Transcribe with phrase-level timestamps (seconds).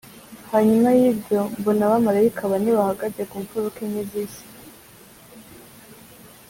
[0.51, 4.43] Hanyuma y’ibyo mbona abamarayika bane bahagaze ku mpfuruka enye z’isi